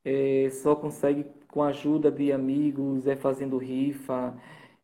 [0.04, 4.34] é, só conseguem com a ajuda de amigos, é fazendo rifa,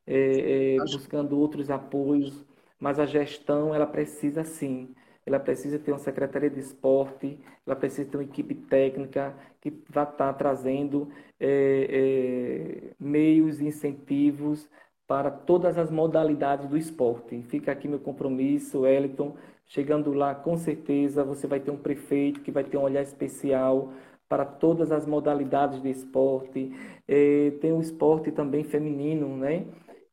[0.06, 2.44] é, é, buscando outros apoios,
[2.78, 8.08] mas a gestão ela precisa sim, ela precisa ter uma secretaria de esporte, ela precisa
[8.08, 14.68] ter uma equipe técnica que vai estar trazendo é, é, meios e incentivos
[15.06, 17.42] para todas as modalidades do esporte.
[17.42, 19.36] Fica aqui meu compromisso, Wellington.
[19.66, 23.92] Chegando lá, com certeza você vai ter um prefeito que vai ter um olhar especial
[24.28, 26.72] para todas as modalidades de esporte.
[27.06, 29.64] É, tem o esporte também feminino, né?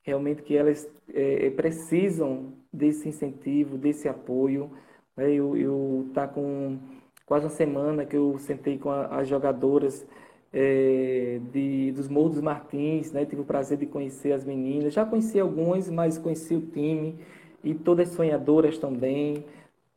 [0.04, 4.72] Realmente que elas é, precisam desse incentivo, desse apoio.
[5.16, 5.32] Né?
[5.32, 6.78] Eu, eu tá com
[7.26, 10.06] quase uma semana que eu sentei com a, as jogadoras
[10.54, 13.26] é, de, dos Morros dos Martins, né?
[13.26, 14.94] Tive o prazer de conhecer as meninas.
[14.94, 17.16] Já conheci algumas, mas conheci o time
[17.64, 19.44] e todas sonhadoras também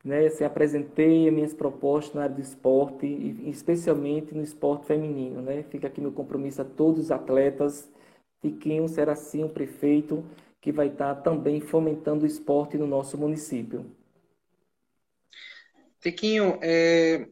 [0.07, 5.41] né, assim, apresentei as minhas propostas na área do esporte, e especialmente no esporte feminino.
[5.41, 5.63] Né?
[5.63, 7.91] Fica aqui meu compromisso a todos os atletas.
[8.41, 10.23] Tiquinho será sim o prefeito
[10.61, 13.85] que vai estar também fomentando o esporte no nosso município.
[15.99, 17.27] Tiquinho, é...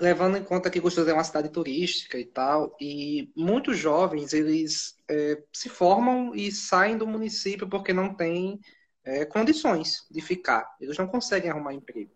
[0.00, 4.96] levando em conta que Gostoso é uma cidade turística e tal, e muitos jovens eles
[5.08, 8.60] é, se formam e saem do município porque não tem
[9.04, 10.76] é, condições de ficar.
[10.80, 12.12] Eles não conseguem arrumar emprego.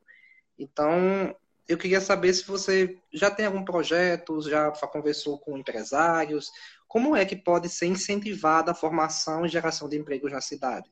[0.59, 1.35] Então,
[1.66, 6.51] eu queria saber se você já tem algum projeto, já conversou com empresários.
[6.87, 10.90] Como é que pode ser incentivada a formação e geração de empregos na cidade?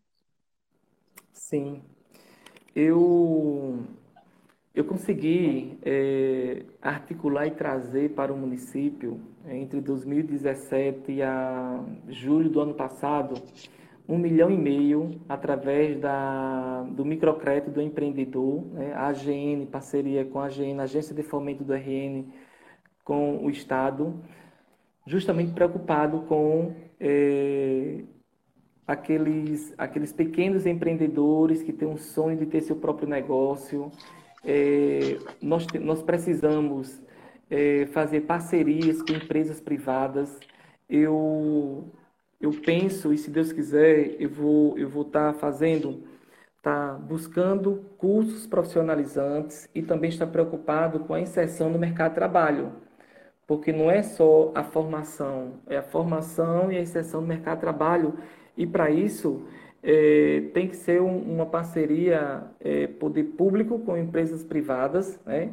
[1.33, 1.83] Sim.
[2.75, 3.85] Eu,
[4.81, 12.73] eu consegui é, articular e trazer para o município, entre 2017 a julho do ano
[12.73, 13.35] passado,
[14.09, 18.95] um milhão e meio através da, do microcrédito do empreendedor, né?
[18.95, 22.25] a AGN, parceria com a AGN, Agência de Fomento do RN,
[23.05, 24.19] com o Estado,
[25.07, 28.03] justamente preocupado com é,
[28.87, 33.93] aqueles, aqueles pequenos empreendedores que têm um sonho de ter seu próprio negócio.
[34.45, 37.01] É, nós, nós precisamos
[37.51, 40.39] é, fazer parcerias com empresas privadas.
[40.89, 41.93] Eu
[42.41, 46.05] eu penso, e se Deus quiser, eu vou eu vou estar tá fazendo,
[46.63, 52.73] tá buscando cursos profissionalizantes e também está preocupado com a inserção no mercado de trabalho.
[53.47, 57.63] Porque não é só a formação, é a formação e a inserção no mercado de
[57.63, 58.15] trabalho.
[58.57, 59.43] E para isso,
[59.83, 65.51] é, tem que ser um, uma parceria é, poder público com empresas privadas, né?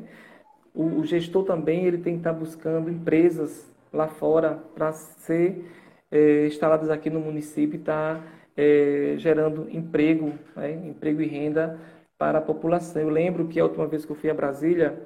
[0.73, 5.65] O, o gestor também ele tem que estar tá buscando empresas lá fora para ser
[6.11, 8.21] é, instaladas aqui no município está
[8.55, 11.79] é, gerando emprego, né, emprego e renda
[12.17, 13.01] para a população.
[13.01, 14.99] Eu lembro que a última vez que eu fui a Brasília,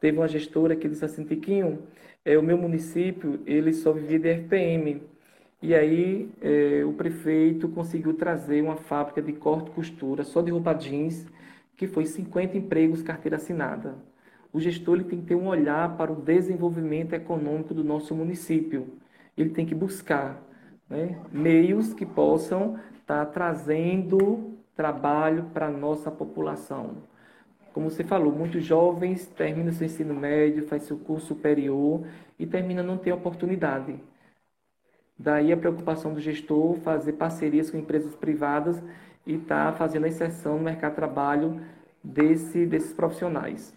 [0.00, 1.82] teve uma gestora que disse assim, Tiquinho,
[2.24, 5.02] é, o meu município ele só vivia de FPM.
[5.60, 10.52] E aí é, o prefeito conseguiu trazer uma fábrica de corte e costura só de
[10.52, 11.26] roupa jeans,
[11.76, 13.96] que foi 50 empregos carteira assinada.
[14.52, 18.86] O gestor ele tem que ter um olhar para o desenvolvimento econômico do nosso município.
[19.36, 20.42] Ele tem que buscar
[20.88, 26.98] né, meios que possam estar tá trazendo trabalho para a nossa população.
[27.72, 32.06] Como você falou, muitos jovens terminam seu ensino médio, faz seu curso superior
[32.38, 33.96] e termina não ter oportunidade.
[35.18, 38.80] Daí a preocupação do gestor fazer parcerias com empresas privadas
[39.26, 41.60] e estar tá fazendo a inserção no mercado de trabalho
[42.02, 43.74] desse, desses profissionais.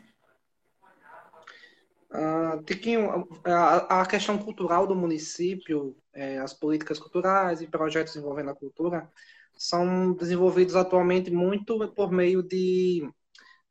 [2.12, 8.52] Uh, Tiquinho, a, a, questão cultural do município, é, as políticas culturais e projetos envolvendo
[8.52, 9.10] a cultura
[9.58, 13.10] são desenvolvidos atualmente muito por meio de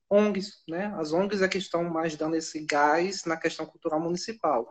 [0.09, 0.93] ONGs, né?
[0.97, 4.69] As ONGs é que estão mais dando esse gás na questão cultural municipal.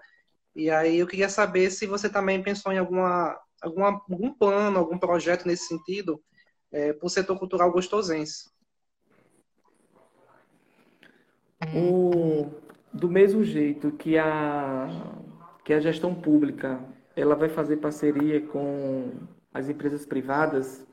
[0.60, 4.98] E aí eu queria saber se você também pensou em alguma, alguma algum plano, algum
[4.98, 6.22] projeto nesse sentido
[6.70, 8.50] é, para o setor cultural gostosense.
[11.74, 12.52] O,
[12.92, 14.90] do mesmo jeito que a,
[15.64, 16.84] que a gestão pública
[17.16, 19.14] ela vai fazer parceria com
[19.54, 20.86] as empresas privadas,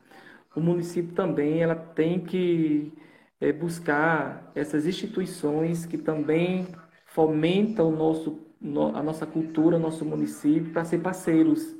[0.54, 2.92] o município também ela tem que
[3.40, 6.68] é, buscar essas instituições que também
[7.06, 8.45] fomentam o nosso,
[8.94, 11.76] a nossa cultura, nosso município, para ser parceiros,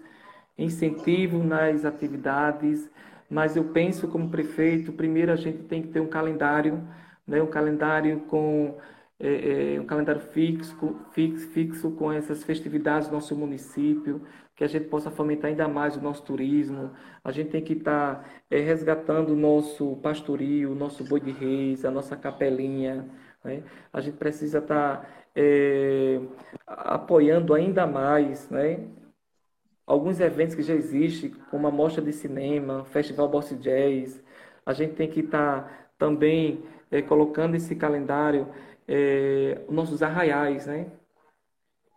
[0.58, 2.90] incentivo nas atividades,
[3.28, 6.86] mas eu penso como prefeito, primeiro a gente tem que ter um calendário,
[7.26, 8.76] né, um calendário com
[9.18, 14.22] é, é, um calendário fixo, fixo, fixo com essas festividades do nosso município,
[14.54, 16.90] que a gente possa fomentar ainda mais o nosso turismo.
[17.24, 21.30] A gente tem que estar tá, é, resgatando o nosso pastorio, o nosso boi de
[21.30, 23.06] reis, a nossa capelinha.
[23.44, 23.62] Né?
[23.92, 26.18] A gente precisa estar tá, é,
[26.66, 28.80] apoiando ainda mais né?
[29.86, 34.22] alguns eventos que já existem, como a Mostra de Cinema, Festival Boss Jazz.
[34.64, 38.48] A gente tem que estar tá também é, colocando esse calendário
[38.88, 40.86] é, nossos arraiais, né?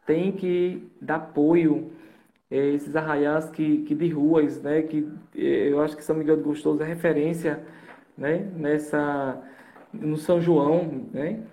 [0.06, 1.92] Tem que dar apoio
[2.52, 4.82] a é, esses arraiais que, que de ruas, né?
[4.84, 7.64] Que é, eu acho que São Miguel do Gostoso é referência,
[8.18, 8.38] né?
[8.56, 9.42] Nessa
[9.94, 11.44] no São João, né?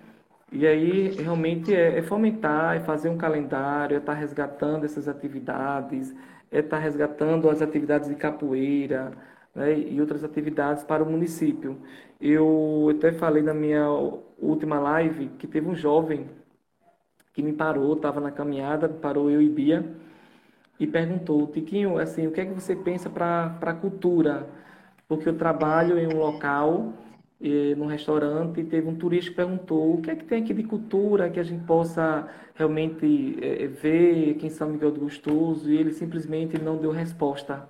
[0.51, 5.07] E aí realmente é, é fomentar, é fazer um calendário, é estar tá resgatando essas
[5.07, 6.15] atividades,
[6.51, 9.11] é estar tá resgatando as atividades de capoeira,
[9.53, 11.77] né, e outras atividades para o município.
[12.21, 13.87] Eu até falei na minha
[14.39, 16.29] última live que teve um jovem
[17.33, 19.85] que me parou, estava na caminhada, parou eu e Bia,
[20.79, 24.47] e perguntou, Tiquinho, assim, o que é que você pensa para a cultura?
[25.07, 26.93] Porque eu trabalho em um local,
[27.39, 30.53] e, num restaurante, e teve um turista que perguntou, o que é que tem aqui
[30.53, 35.71] de cultura que a gente possa realmente é, ver aqui em São Miguel do Gostoso?
[35.71, 37.69] E ele simplesmente não deu resposta.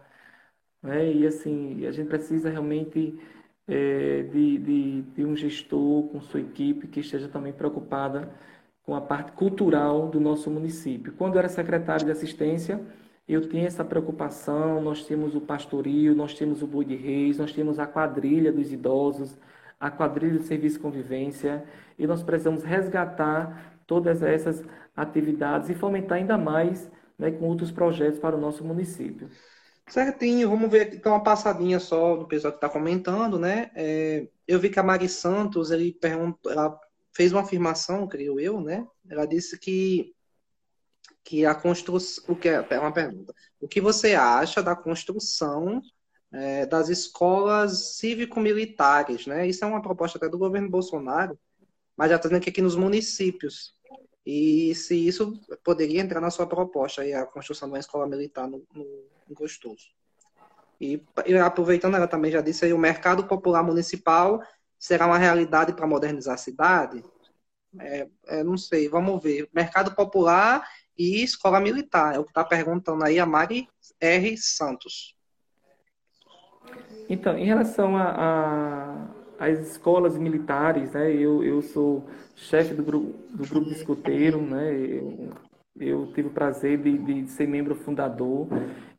[0.82, 1.12] Né?
[1.14, 3.20] E assim, a gente precisa realmente
[3.68, 8.30] é, de, de, de um gestor com sua equipe que esteja também preocupada
[8.84, 11.14] com a parte cultural do nosso município.
[11.18, 12.80] Quando eu era secretário de assistência,
[13.28, 17.52] eu tinha essa preocupação, nós temos o pastorio, nós temos o boi de reis, nós
[17.52, 19.38] temos a quadrilha dos idosos,
[19.80, 21.66] a quadrilha de serviço convivência,
[22.00, 24.64] e nós precisamos resgatar todas essas
[24.96, 29.30] atividades e fomentar ainda mais né, com outros projetos para o nosso município.
[29.90, 33.72] Certinho, vamos ver aqui, uma passadinha só do pessoal que está comentando, né?
[33.74, 36.78] É, eu vi que a Mari Santos, ele perguntou, ela
[37.16, 38.86] fez uma afirmação, creio eu, né?
[39.10, 40.14] Ela disse que
[41.28, 45.82] que a construção, o que é, é uma pergunta, o que você acha da construção
[46.32, 49.46] é, das escolas cívico-militares, né?
[49.46, 51.38] Isso é uma proposta até do governo Bolsonaro,
[51.98, 53.76] mas já está dizendo que aqui nos municípios.
[54.26, 55.34] E se isso
[55.66, 59.90] poderia entrar na sua proposta, aí, a construção de uma escola militar no, no gostoso.
[60.80, 64.42] E, e, aproveitando, ela também já disse aí, o mercado popular municipal
[64.80, 67.04] será uma realidade para modernizar a cidade?
[67.82, 69.50] É, é, não sei, vamos ver.
[69.54, 70.66] Mercado popular
[70.98, 73.68] e escola militar, é o que está perguntando aí a Mari
[74.00, 74.38] R.
[74.38, 75.16] Santos.
[77.10, 77.94] Então, em relação
[79.40, 84.74] às escolas militares, né, eu, eu sou chefe do grupo, do grupo de escoteiro, né,
[84.76, 85.30] eu,
[85.80, 88.48] eu tive o prazer de, de ser membro fundador.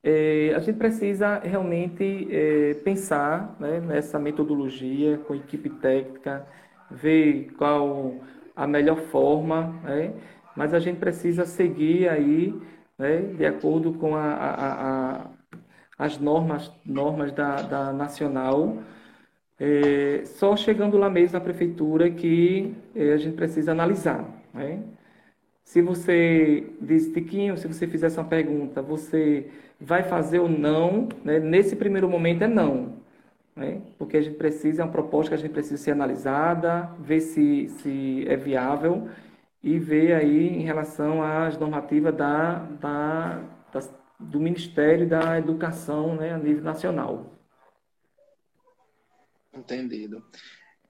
[0.03, 6.47] É, a gente precisa realmente é, pensar né, nessa metodologia com equipe técnica,
[6.91, 8.15] ver qual
[8.57, 10.15] a melhor forma, né,
[10.59, 12.55] mas a gente precisa seguir aí
[12.99, 15.31] né, de acordo com a, a, a,
[15.99, 18.79] as normas, normas da, da nacional
[19.61, 24.25] É, só chegando lá mesmo na prefeitura que é, a gente precisa analisar.
[24.55, 24.83] Né?
[25.65, 29.49] Se você diz, Tiquinho, se você fizer essa pergunta, você
[29.81, 31.09] vai fazer ou não?
[31.25, 31.39] Né?
[31.41, 32.97] Nesse primeiro momento é não.
[33.57, 33.83] Né?
[33.99, 37.69] Porque a gente precisa, é uma proposta que a gente precisa ser analisada, ver se,
[37.69, 39.09] se é viável
[39.63, 43.43] e ver aí em relação às normativas da, da,
[43.73, 43.81] da
[44.19, 47.33] do Ministério da Educação né, a nível nacional.
[49.53, 50.25] Entendido.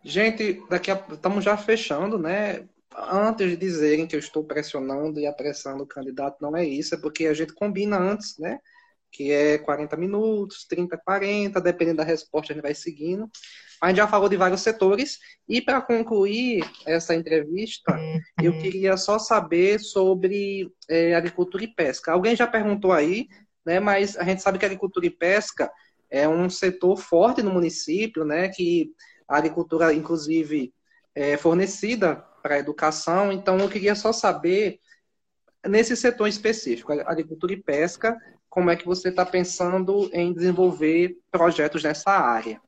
[0.03, 2.69] Gente, daqui estamos já fechando, né?
[2.97, 6.99] antes de dizerem que eu estou pressionando e apressando o candidato, não é isso, é
[6.99, 8.59] porque a gente combina antes, né?
[9.11, 13.31] Que é 40 minutos, 30, 40, dependendo da resposta, a gente vai seguindo.
[13.81, 15.19] A gente já falou de vários setores,
[15.49, 17.99] e para concluir essa entrevista,
[18.43, 18.61] eu uhum.
[18.61, 22.13] queria só saber sobre é, agricultura e pesca.
[22.13, 23.29] Alguém já perguntou aí,
[23.65, 23.79] né?
[23.79, 25.71] Mas a gente sabe que agricultura e pesca
[26.11, 28.49] é um setor forte no município, né?
[28.49, 28.91] Que
[29.29, 30.73] a agricultura, inclusive,
[31.15, 33.31] é fornecida para a educação.
[33.31, 34.81] Então, eu queria só saber,
[35.67, 38.17] nesse setor específico, agricultura e pesca,
[38.49, 42.61] como é que você está pensando em desenvolver projetos nessa área?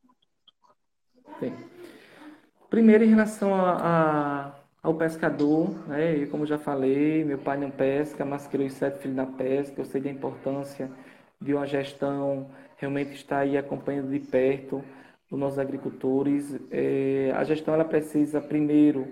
[2.68, 8.24] Primeiro, em relação a, a, ao pescador, né, como já falei, meu pai não pesca,
[8.24, 10.90] mas criou sete filhos na pesca, eu sei da importância
[11.40, 14.84] de uma gestão realmente estar aí acompanhando de perto
[15.30, 16.56] os nossos agricultores.
[16.70, 19.08] É, a gestão ela precisa, primeiro,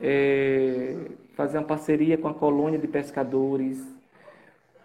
[0.00, 0.96] é,
[1.34, 3.95] fazer uma parceria com a colônia de pescadores,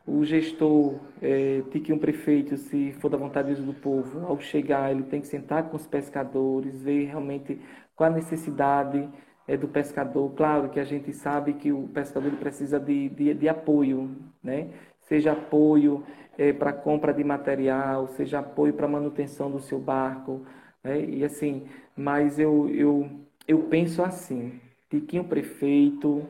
[0.06, 5.04] o gestor, é, que um prefeito, se for da vontade do povo, ao chegar, ele
[5.04, 7.60] tem que sentar com os pescadores, ver realmente
[7.96, 9.08] qual a necessidade
[9.48, 10.32] é, do pescador.
[10.36, 14.70] Claro que a gente sabe que o pescador precisa de, de, de apoio, né?
[15.02, 16.04] seja apoio
[16.38, 20.42] é, para compra de material, seja apoio para manutenção do seu barco,
[20.84, 21.04] né?
[21.04, 23.10] e assim, mas eu, eu,
[23.48, 26.26] eu penso assim, Tiquinho prefeito,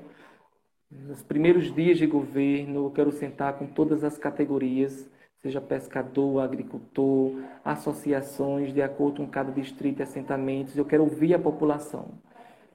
[0.91, 5.09] nos primeiros dias de governo, eu quero sentar com todas as categorias,
[5.41, 10.77] seja pescador, agricultor, associações, de acordo com cada distrito e assentamentos.
[10.77, 12.09] Eu quero ouvir a população.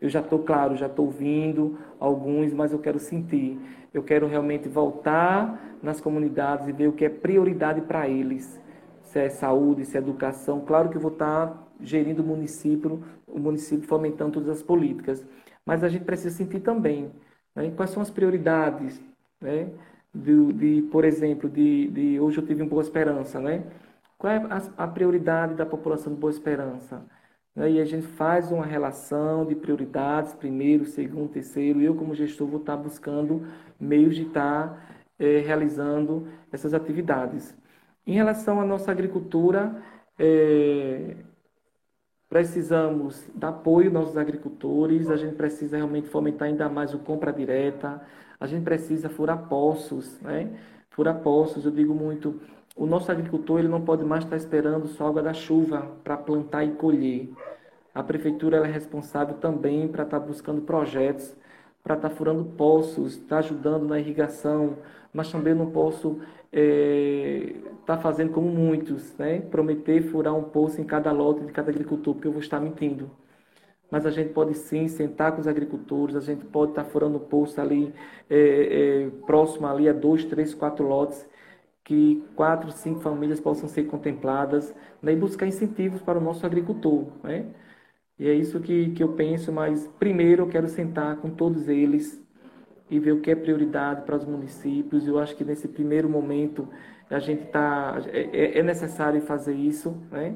[0.00, 3.58] Eu já estou claro, já estou ouvindo alguns, mas eu quero sentir.
[3.92, 8.60] Eu quero realmente voltar nas comunidades e ver o que é prioridade para eles.
[9.02, 10.60] Se é saúde, se é educação.
[10.60, 15.26] Claro que eu vou estar gerindo o município, o município fomentando todas as políticas
[15.66, 17.10] mas a gente precisa sentir também
[17.56, 19.00] né, quais são as prioridades,
[19.40, 19.70] né,
[20.14, 23.64] de, de por exemplo, de, de, hoje eu tive em Boa Esperança, né?
[24.18, 27.02] Qual é a, a prioridade da população de Boa Esperança?
[27.54, 31.80] Né, e a gente faz uma relação de prioridades, primeiro, segundo, terceiro.
[31.80, 33.46] Eu, como gestor, vou estar buscando
[33.80, 37.54] meios de estar é, realizando essas atividades.
[38.06, 39.82] Em relação à nossa agricultura,
[40.18, 41.16] é,
[42.28, 47.32] Precisamos dar apoio aos nossos agricultores, a gente precisa realmente fomentar ainda mais o compra
[47.32, 48.02] direta,
[48.40, 50.50] a gente precisa furar poços, né?
[50.90, 52.40] Furar poços, eu digo muito,
[52.74, 56.64] o nosso agricultor ele não pode mais estar esperando só água da chuva para plantar
[56.64, 57.30] e colher.
[57.94, 61.34] A prefeitura é responsável também para estar buscando projetos,
[61.82, 64.78] para estar furando poços, estar ajudando na irrigação,
[65.12, 66.20] mas também não posso
[66.56, 67.52] está é,
[67.84, 69.40] tá fazendo como muitos, né?
[69.40, 73.10] prometer furar um poço em cada lote de cada agricultor, porque eu vou estar mentindo.
[73.90, 77.18] Mas a gente pode sim sentar com os agricultores, a gente pode estar tá furando
[77.18, 77.92] um poço ali
[78.28, 81.28] é, é, próximo ali a dois, três, quatro lotes,
[81.84, 85.12] que quatro, cinco famílias possam ser contempladas, né?
[85.12, 87.06] e buscar incentivos para o nosso agricultor.
[87.22, 87.46] Né?
[88.18, 92.20] E é isso que, que eu penso, mas primeiro eu quero sentar com todos eles,
[92.90, 95.06] e ver o que é prioridade para os municípios.
[95.06, 96.68] Eu acho que nesse primeiro momento
[97.10, 100.34] a gente está é, é, é, necessário fazer isso, né?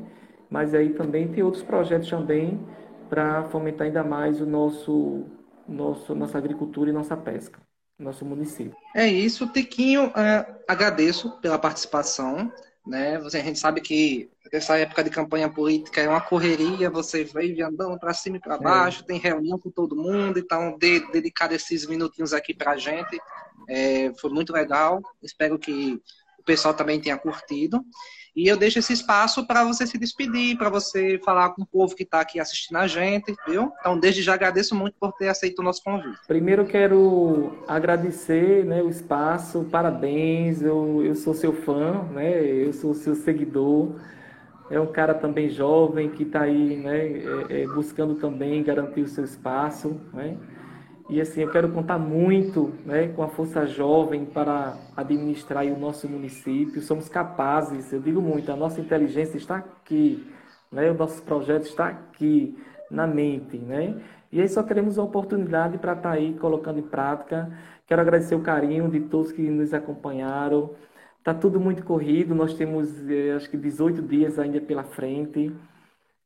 [0.49, 2.61] Mas aí também tem outros projetos também
[3.09, 5.25] para fomentar ainda mais o nosso,
[5.69, 7.61] nosso nossa agricultura e nossa pesca,
[7.99, 8.77] nosso município.
[8.95, 10.13] É isso, Tiquinho.
[10.17, 12.51] É, agradeço pela participação.
[12.87, 13.19] Né?
[13.19, 17.61] Você, a gente sabe que essa época de campanha política é uma correria, você vai
[17.61, 18.59] andando para cima e para é.
[18.59, 19.07] baixo, é.
[19.07, 23.21] tem reunião com todo mundo, então de, dedicar esses minutinhos aqui para a gente
[23.69, 25.01] é, foi muito legal.
[25.23, 26.01] Espero que
[26.39, 27.85] o pessoal também tenha curtido.
[28.35, 31.95] E eu deixo esse espaço para você se despedir, para você falar com o povo
[31.95, 33.73] que está aqui assistindo a gente, viu?
[33.81, 36.19] Então, desde já agradeço muito por ter aceito o nosso convite.
[36.27, 42.95] Primeiro, quero agradecer né, o espaço, parabéns, eu, eu sou seu fã, né, eu sou
[42.95, 43.97] seu seguidor.
[44.71, 47.07] É um cara também jovem que está aí né,
[47.49, 50.01] é, é, buscando também garantir o seu espaço.
[50.13, 50.37] Né?
[51.11, 56.09] E assim, eu quero contar muito né, com a força jovem para administrar o nosso
[56.09, 56.81] município.
[56.81, 60.25] Somos capazes, eu digo muito, a nossa inteligência está aqui.
[60.71, 60.89] né?
[60.89, 62.57] O nosso projeto está aqui
[62.89, 64.01] na mente, né?
[64.31, 67.51] E aí só queremos uma oportunidade para estar tá aí colocando em prática.
[67.89, 70.71] Quero agradecer o carinho de todos que nos acompanharam.
[71.25, 75.53] Tá tudo muito corrido, nós temos eh, acho que 18 dias ainda pela frente.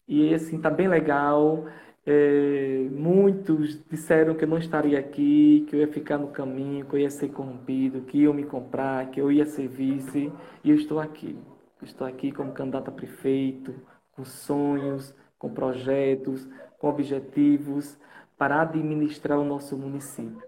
[0.06, 1.64] E assim, tá bem legal.
[2.06, 6.94] É, muitos disseram que eu não estaria aqui, que eu ia ficar no caminho, que
[6.94, 10.32] eu ia ser corrompido, que iam me comprar, que eu ia ser vice.
[10.62, 11.36] E eu estou aqui.
[11.82, 13.74] Estou aqui como candidato a prefeito,
[14.12, 16.48] com sonhos, com projetos,
[16.78, 17.98] com objetivos
[18.36, 20.42] para administrar o nosso município,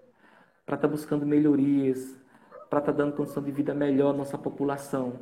[0.65, 2.19] para estar buscando melhorias,
[2.69, 5.19] para estar dando condição de vida melhor à nossa população.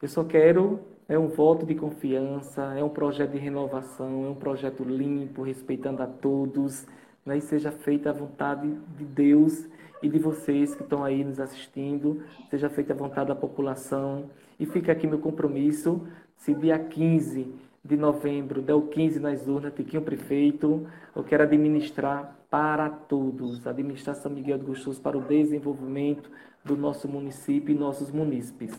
[0.00, 0.80] Eu só quero
[1.12, 6.02] é um voto de confiança, é um projeto de renovação, é um projeto limpo, respeitando
[6.02, 6.86] a todos,
[7.26, 7.36] né?
[7.36, 9.68] e seja feita a vontade de Deus
[10.02, 14.30] e de vocês que estão aí nos assistindo, seja feita a vontade da população.
[14.58, 16.00] E fica aqui meu compromisso,
[16.34, 17.46] se dia 15
[17.84, 24.16] de novembro, der o 15 nas urnas, Tiquinho Prefeito, eu quero administrar para todos, administrar
[24.16, 26.30] São Miguel do Gostoso para o desenvolvimento
[26.64, 28.72] do nosso município e nossos munícipes.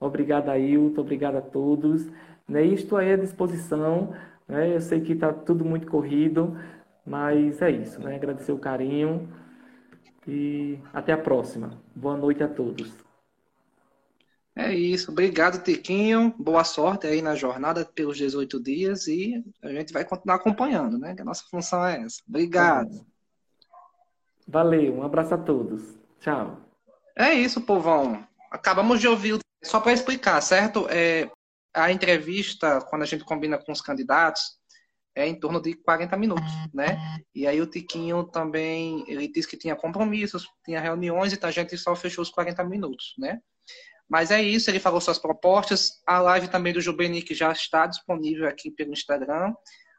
[0.00, 2.06] Obrigado, Ailton, obrigado a todos.
[2.48, 4.14] Né, estou aí à disposição,
[4.46, 6.58] né, eu sei que está tudo muito corrido,
[7.04, 9.28] mas é isso, né, agradecer o carinho
[10.26, 11.78] e até a próxima.
[11.94, 12.92] Boa noite a todos.
[14.58, 15.12] É isso.
[15.12, 16.34] Obrigado, Tiquinho.
[16.36, 21.14] Boa sorte aí na jornada pelos 18 dias e a gente vai continuar acompanhando, né?
[21.14, 22.20] Que a nossa função é essa.
[22.28, 23.06] Obrigado.
[24.48, 24.96] Valeu.
[24.96, 25.96] Um abraço a todos.
[26.18, 26.58] Tchau.
[27.14, 28.26] É isso, povão.
[28.50, 29.38] Acabamos de ouvir.
[29.62, 30.86] Só para explicar, certo?
[30.88, 31.30] É,
[31.74, 34.58] a entrevista, quando a gente combina com os candidatos,
[35.14, 36.96] é em torno de 40 minutos, né?
[37.34, 41.76] E aí o Tiquinho também, ele disse que tinha compromissos, tinha reuniões, então a gente
[41.76, 43.40] só fechou os 40 minutos, né?
[44.08, 46.00] Mas é isso, ele falou suas propostas.
[46.06, 49.52] A live também do Jubenic já está disponível aqui pelo Instagram.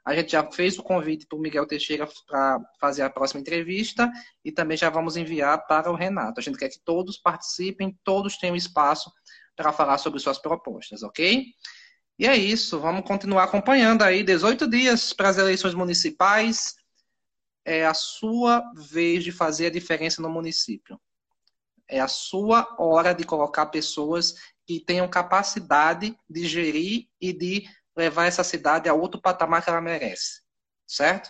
[0.03, 4.09] A gente já fez o convite para o Miguel Teixeira para fazer a próxima entrevista
[4.43, 6.39] e também já vamos enviar para o Renato.
[6.39, 9.11] A gente quer que todos participem, todos tenham espaço
[9.59, 11.47] para falar sobre suas propostas, ok?
[12.17, 16.75] E é isso, vamos continuar acompanhando aí 18 dias para as eleições municipais.
[17.65, 20.97] É a sua vez de fazer a diferença no município.
[21.89, 24.35] É a sua hora de colocar pessoas
[24.65, 29.81] que tenham capacidade de gerir e de levar essa cidade a outro patamar que ela
[29.81, 30.41] merece.
[30.87, 31.29] Certo?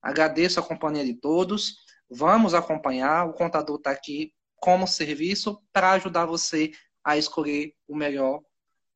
[0.00, 1.76] Agradeço a companhia de todos.
[2.08, 3.28] Vamos acompanhar.
[3.28, 6.72] O contador está aqui como serviço para ajudar você
[7.06, 8.42] a escolher o melhor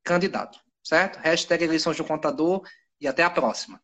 [0.02, 0.58] candidato.
[0.82, 1.20] Certo?
[1.20, 2.66] Hashtag eleições do contador
[3.00, 3.80] e até a próxima.